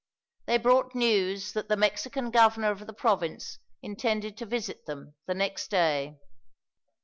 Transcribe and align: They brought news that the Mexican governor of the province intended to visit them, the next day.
They 0.47 0.57
brought 0.57 0.95
news 0.95 1.51
that 1.53 1.67
the 1.69 1.77
Mexican 1.77 2.31
governor 2.31 2.71
of 2.71 2.87
the 2.87 2.91
province 2.91 3.59
intended 3.83 4.35
to 4.37 4.47
visit 4.47 4.87
them, 4.87 5.13
the 5.27 5.35
next 5.35 5.69
day. 5.69 6.17